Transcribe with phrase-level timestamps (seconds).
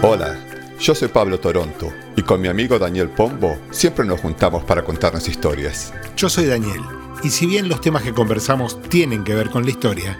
[0.00, 0.38] Hola,
[0.78, 5.28] yo soy Pablo Toronto y con mi amigo Daniel Pombo siempre nos juntamos para contarnos
[5.28, 5.92] historias.
[6.16, 6.80] Yo soy Daniel
[7.24, 10.16] y si bien los temas que conversamos tienen que ver con la historia,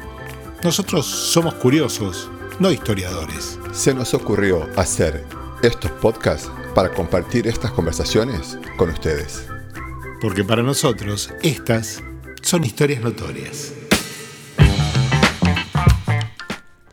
[0.65, 2.29] nosotros somos curiosos,
[2.59, 3.61] no historiadores.
[3.73, 5.25] Se nos ocurrió hacer
[5.63, 9.47] estos podcasts para compartir estas conversaciones con ustedes.
[10.21, 12.03] Porque para nosotros estas
[12.43, 13.78] son historias notorias.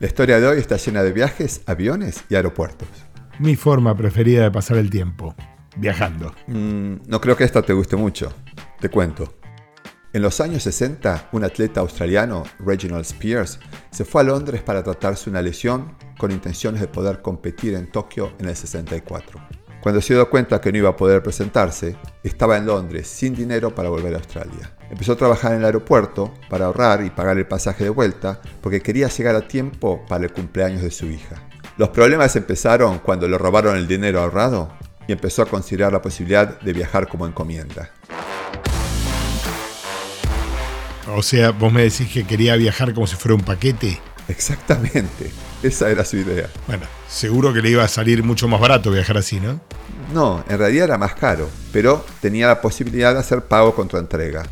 [0.05, 2.87] La historia de hoy está llena de viajes, aviones y aeropuertos.
[3.39, 5.33] Mi forma preferida de pasar el tiempo,
[5.77, 6.31] viajando.
[6.45, 8.31] Mm, no creo que esta te guste mucho.
[8.79, 9.33] Te cuento.
[10.13, 15.27] En los años 60, un atleta australiano, Reginald Spears, se fue a Londres para tratarse
[15.27, 19.41] una lesión con intenciones de poder competir en Tokio en el 64.
[19.81, 23.73] Cuando se dio cuenta que no iba a poder presentarse, estaba en Londres sin dinero
[23.73, 24.74] para volver a Australia.
[24.89, 28.81] Empezó a trabajar en el aeropuerto para ahorrar y pagar el pasaje de vuelta porque
[28.81, 31.41] quería llegar a tiempo para el cumpleaños de su hija.
[31.77, 34.71] Los problemas empezaron cuando le robaron el dinero ahorrado
[35.07, 37.91] y empezó a considerar la posibilidad de viajar como encomienda.
[41.07, 43.99] O sea, vos me decís que quería viajar como si fuera un paquete.
[44.27, 45.31] Exactamente,
[45.63, 46.49] esa era su idea.
[46.67, 49.59] Bueno, seguro que le iba a salir mucho más barato viajar así, ¿no?
[50.13, 54.43] No, en realidad era más caro, pero tenía la posibilidad de hacer pago contra entrega.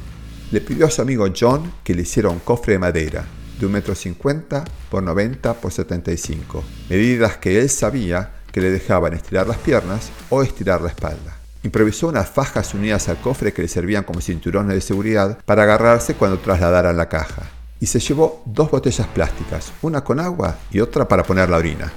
[0.53, 3.25] Le pidió a su amigo John que le hiciera un cofre de madera
[3.59, 9.47] de 1,50 m por 90 por 75, medidas que él sabía que le dejaban estirar
[9.47, 11.37] las piernas o estirar la espalda.
[11.63, 16.13] Improvisó unas fajas unidas al cofre que le servían como cinturones de seguridad para agarrarse
[16.13, 17.49] cuando trasladaran la caja.
[17.79, 21.91] Y se llevó dos botellas plásticas, una con agua y otra para poner la orina.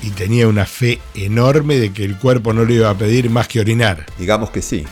[0.00, 3.46] Y tenía una fe enorme de que el cuerpo no le iba a pedir más
[3.46, 4.06] que orinar.
[4.18, 4.86] Digamos que sí.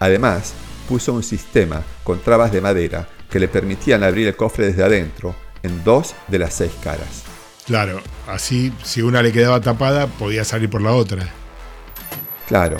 [0.00, 0.52] Además,
[0.88, 5.34] puso un sistema con trabas de madera que le permitían abrir el cofre desde adentro
[5.62, 7.24] en dos de las seis caras.
[7.66, 11.28] Claro, así si una le quedaba tapada podía salir por la otra.
[12.46, 12.76] Claro,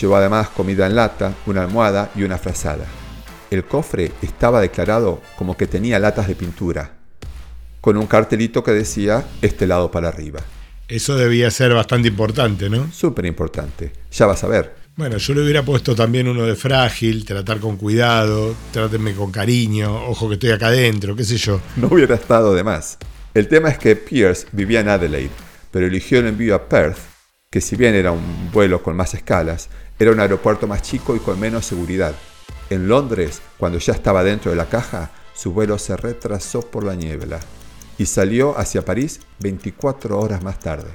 [0.00, 2.84] Llevó además comida en lata, una almohada y una frazada.
[3.50, 6.92] El cofre estaba declarado como que tenía latas de pintura,
[7.80, 10.40] con un cartelito que decía este lado para arriba.
[10.86, 12.92] Eso debía ser bastante importante, ¿no?
[12.92, 13.92] Súper importante.
[14.12, 14.76] Ya vas a ver.
[14.98, 19.94] Bueno, yo le hubiera puesto también uno de frágil, tratar con cuidado, trátenme con cariño,
[20.08, 21.60] ojo que estoy acá adentro, qué sé yo.
[21.76, 22.98] No hubiera estado de más.
[23.32, 25.30] El tema es que Pierce vivía en Adelaide,
[25.70, 26.98] pero eligió el envío a Perth,
[27.48, 29.68] que si bien era un vuelo con más escalas,
[30.00, 32.16] era un aeropuerto más chico y con menos seguridad.
[32.68, 36.96] En Londres, cuando ya estaba dentro de la caja, su vuelo se retrasó por la
[36.96, 37.38] niebla
[37.98, 40.90] y salió hacia París 24 horas más tarde.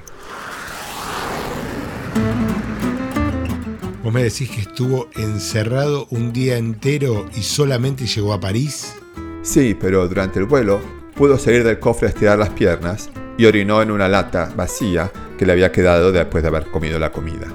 [4.04, 8.92] ¿Vos me decís que estuvo encerrado un día entero y solamente llegó a París?
[9.40, 10.78] Sí, pero durante el vuelo
[11.16, 15.46] pudo salir del cofre a estirar las piernas y orinó en una lata vacía que
[15.46, 17.46] le había quedado después de haber comido la comida.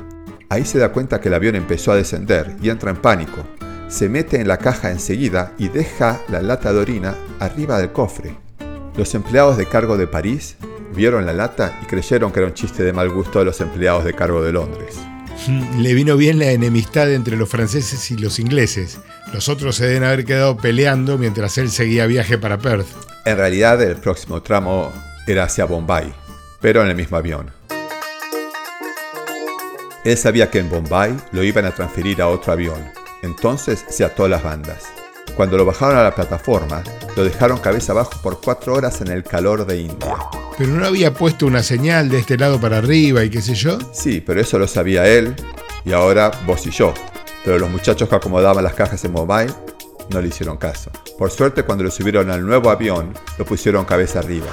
[0.49, 3.45] Ahí se da cuenta que el avión empezó a descender y entra en pánico.
[3.87, 8.35] Se mete en la caja enseguida y deja la lata de orina arriba del cofre.
[8.97, 10.55] Los empleados de cargo de París
[10.95, 14.03] vieron la lata y creyeron que era un chiste de mal gusto de los empleados
[14.03, 14.97] de cargo de Londres.
[15.77, 18.99] Le vino bien la enemistad entre los franceses y los ingleses.
[19.33, 22.87] Los otros se deben haber quedado peleando mientras él seguía viaje para Perth.
[23.25, 24.91] En realidad el próximo tramo
[25.27, 26.13] era hacia Bombay,
[26.61, 27.51] pero en el mismo avión.
[30.05, 32.89] Él sabía que en Bombay lo iban a transferir a otro avión,
[33.21, 34.85] entonces se ató las bandas.
[35.35, 36.83] Cuando lo bajaron a la plataforma,
[37.15, 40.15] lo dejaron cabeza abajo por cuatro horas en el calor de India.
[40.59, 43.79] Pero no había puesto una señal de este lado para arriba y qué sé yo.
[43.93, 45.33] Sí, pero eso lo sabía él
[45.85, 46.93] y ahora vos y yo.
[47.45, 49.47] Pero los muchachos que acomodaban las cajas en Bombay
[50.09, 50.91] no le hicieron caso.
[51.17, 54.47] Por suerte, cuando lo subieron al nuevo avión, lo pusieron cabeza arriba.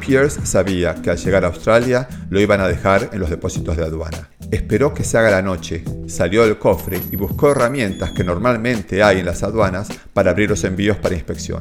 [0.00, 3.84] Pierce sabía que al llegar a Australia lo iban a dejar en los depósitos de
[3.84, 4.30] aduana.
[4.50, 9.18] Esperó que se haga la noche, salió del cofre y buscó herramientas que normalmente hay
[9.18, 11.60] en las aduanas para abrir los envíos para inspección.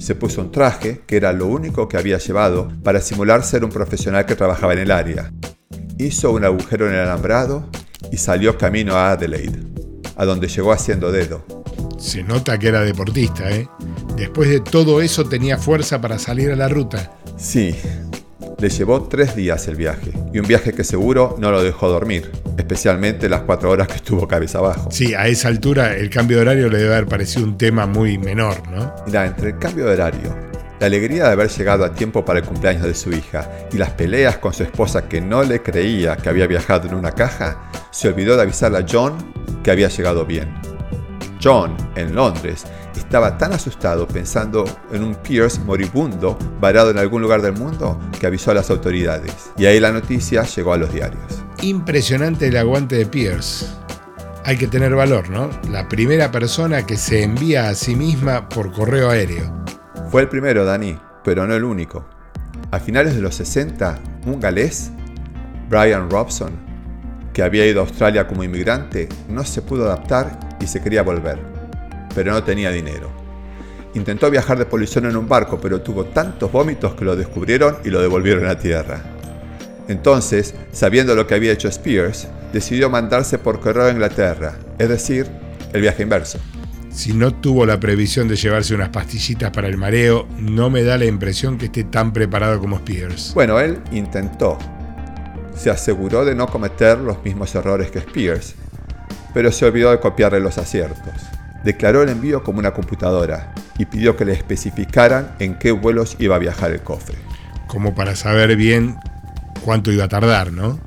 [0.00, 3.70] Se puso un traje, que era lo único que había llevado, para simular ser un
[3.70, 5.30] profesional que trabajaba en el área.
[5.98, 7.68] Hizo un agujero en el alambrado
[8.10, 9.60] y salió camino a Adelaide,
[10.16, 11.44] a donde llegó haciendo dedo.
[11.98, 13.68] Se nota que era deportista, ¿eh?
[14.16, 17.12] Después de todo eso tenía fuerza para salir a la ruta.
[17.36, 17.74] Sí,
[18.58, 22.32] le llevó tres días el viaje, y un viaje que seguro no lo dejó dormir,
[22.56, 24.88] especialmente las cuatro horas que estuvo cabeza abajo.
[24.90, 28.18] Sí, a esa altura el cambio de horario le debe haber parecido un tema muy
[28.18, 28.94] menor, ¿no?
[29.06, 30.36] Mira, entre el cambio de horario,
[30.80, 33.90] la alegría de haber llegado a tiempo para el cumpleaños de su hija y las
[33.90, 38.08] peleas con su esposa que no le creía que había viajado en una caja, se
[38.08, 39.16] olvidó de avisarle a John
[39.62, 40.54] que había llegado bien.
[41.42, 42.64] John, en Londres,
[43.10, 48.26] estaba tan asustado pensando en un Pierce moribundo varado en algún lugar del mundo que
[48.26, 49.50] avisó a las autoridades.
[49.56, 51.42] Y ahí la noticia llegó a los diarios.
[51.62, 53.66] Impresionante el aguante de Pierce.
[54.46, 55.50] Hay que tener valor, ¿no?
[55.70, 59.62] La primera persona que se envía a sí misma por correo aéreo.
[60.10, 62.08] Fue el primero, Dani, pero no el único.
[62.70, 64.90] A finales de los 60, un galés,
[65.68, 66.52] Brian Robson,
[67.34, 71.38] que había ido a Australia como inmigrante, no se pudo adaptar y se quería volver,
[72.14, 73.10] pero no tenía dinero.
[73.92, 77.90] Intentó viajar de policía en un barco, pero tuvo tantos vómitos que lo descubrieron y
[77.90, 79.09] lo devolvieron a tierra.
[79.90, 85.26] Entonces, sabiendo lo que había hecho Spears, decidió mandarse por correo a Inglaterra, es decir,
[85.72, 86.38] el viaje inverso.
[86.92, 90.96] Si no tuvo la previsión de llevarse unas pastillitas para el mareo, no me da
[90.96, 93.32] la impresión que esté tan preparado como Spears.
[93.34, 94.58] Bueno, él intentó.
[95.56, 98.54] Se aseguró de no cometer los mismos errores que Spears,
[99.34, 101.14] pero se olvidó de copiarle los aciertos.
[101.64, 106.36] Declaró el envío como una computadora y pidió que le especificaran en qué vuelos iba
[106.36, 107.16] a viajar el cofre.
[107.66, 108.96] Como para saber bien
[109.60, 110.80] cuánto iba a tardar, ¿no?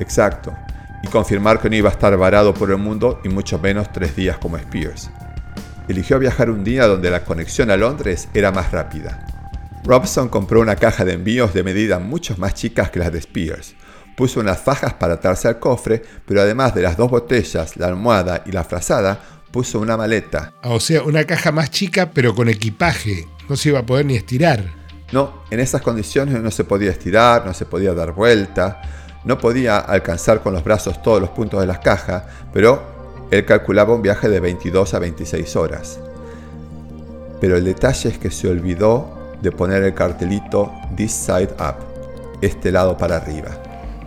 [0.00, 0.54] Exacto.
[1.02, 4.16] Y confirmar que no iba a estar varado por el mundo y mucho menos tres
[4.16, 5.10] días como Spears.
[5.88, 9.26] Eligió viajar un día donde la conexión a Londres era más rápida.
[9.84, 13.74] Robson compró una caja de envíos de medida mucho más chicas que las de Spears,
[14.18, 18.42] Puso unas fajas para atarse al cofre, pero además de las dos botellas, la almohada
[18.46, 19.20] y la frazada,
[19.52, 20.54] puso una maleta.
[20.64, 23.28] O sea, una caja más chica pero con equipaje.
[23.48, 24.77] No se iba a poder ni estirar.
[25.12, 28.82] No, en esas condiciones no se podía estirar, no se podía dar vuelta,
[29.24, 33.94] no podía alcanzar con los brazos todos los puntos de las cajas, pero él calculaba
[33.94, 35.98] un viaje de 22 a 26 horas.
[37.40, 41.76] Pero el detalle es que se olvidó de poner el cartelito This Side Up,
[42.40, 43.50] este lado para arriba.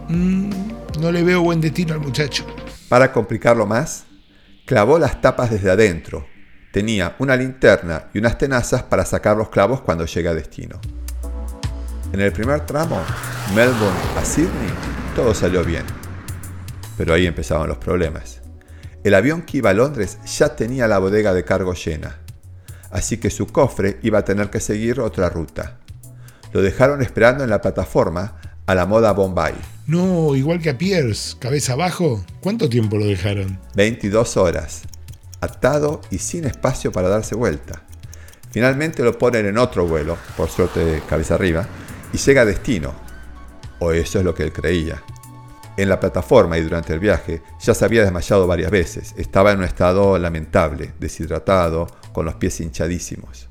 [0.09, 0.49] Mm,
[0.99, 2.45] no le veo buen destino al muchacho.
[2.89, 4.05] Para complicarlo más,
[4.65, 6.25] clavó las tapas desde adentro.
[6.71, 10.79] Tenía una linterna y unas tenazas para sacar los clavos cuando llegue a destino.
[12.13, 13.01] En el primer tramo,
[13.53, 14.71] Melbourne a Sydney,
[15.15, 15.83] todo salió bien.
[16.97, 18.39] Pero ahí empezaban los problemas.
[19.03, 22.19] El avión que iba a Londres ya tenía la bodega de cargo llena,
[22.89, 25.79] así que su cofre iba a tener que seguir otra ruta.
[26.53, 29.55] Lo dejaron esperando en la plataforma a la moda Bombay.
[29.87, 32.23] No, igual que a Pierce, cabeza abajo.
[32.39, 33.59] ¿Cuánto tiempo lo dejaron?
[33.75, 34.83] 22 horas,
[35.41, 37.81] atado y sin espacio para darse vuelta.
[38.51, 41.65] Finalmente lo ponen en otro vuelo, por suerte cabeza arriba,
[42.13, 42.93] y llega a destino.
[43.79, 45.01] O eso es lo que él creía.
[45.77, 49.13] En la plataforma y durante el viaje ya se había desmayado varias veces.
[49.17, 53.47] Estaba en un estado lamentable, deshidratado, con los pies hinchadísimos.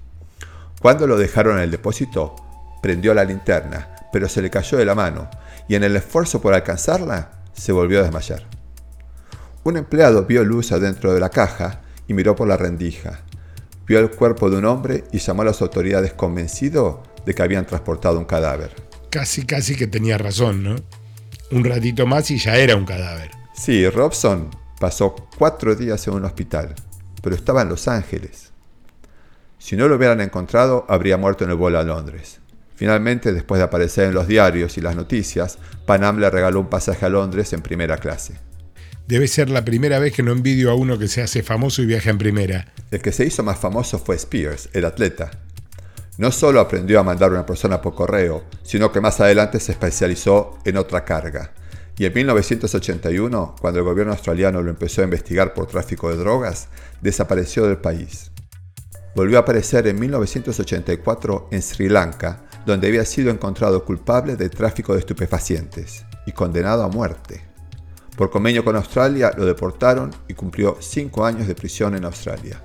[0.80, 2.36] Cuando lo dejaron en el depósito,
[2.82, 5.28] prendió la linterna, pero se le cayó de la mano
[5.68, 8.44] y en el esfuerzo por alcanzarla se volvió a desmayar.
[9.62, 11.79] Un empleado vio luz adentro de la caja
[12.10, 13.20] y miró por la rendija.
[13.86, 17.66] Vio el cuerpo de un hombre y llamó a las autoridades convencido de que habían
[17.66, 18.74] transportado un cadáver.
[19.10, 20.74] Casi, casi que tenía razón, ¿no?
[21.52, 23.30] Un ratito más y ya era un cadáver.
[23.54, 26.74] Sí, Robson pasó cuatro días en un hospital,
[27.22, 28.50] pero estaba en Los Ángeles.
[29.60, 32.40] Si no lo hubieran encontrado, habría muerto en el vuelo a Londres.
[32.74, 37.06] Finalmente, después de aparecer en los diarios y las noticias, Panam le regaló un pasaje
[37.06, 38.49] a Londres en primera clase.
[39.10, 41.86] Debe ser la primera vez que no envidio a uno que se hace famoso y
[41.86, 42.72] viaja en primera.
[42.92, 45.32] El que se hizo más famoso fue Spears, el atleta.
[46.16, 49.72] No solo aprendió a mandar a una persona por correo, sino que más adelante se
[49.72, 51.54] especializó en otra carga.
[51.98, 56.68] Y en 1981, cuando el gobierno australiano lo empezó a investigar por tráfico de drogas,
[57.00, 58.30] desapareció del país.
[59.16, 64.92] Volvió a aparecer en 1984 en Sri Lanka, donde había sido encontrado culpable de tráfico
[64.92, 67.49] de estupefacientes y condenado a muerte.
[68.20, 72.62] Por convenio con Australia lo deportaron y cumplió cinco años de prisión en Australia.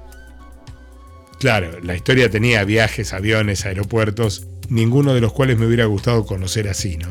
[1.40, 6.68] Claro, la historia tenía viajes, aviones, aeropuertos, ninguno de los cuales me hubiera gustado conocer
[6.68, 7.08] así, ¿no?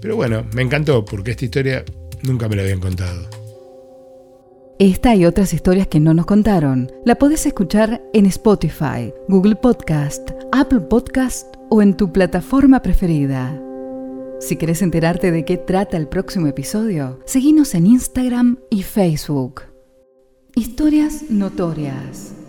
[0.00, 1.84] Pero bueno, me encantó porque esta historia
[2.22, 3.28] nunca me la habían contado.
[4.78, 10.30] Esta y otras historias que no nos contaron la podés escuchar en Spotify, Google Podcast,
[10.50, 13.60] Apple Podcast o en tu plataforma preferida.
[14.40, 19.62] Si querés enterarte de qué trata el próximo episodio, seguinos en Instagram y Facebook.
[20.54, 22.43] Historias notorias.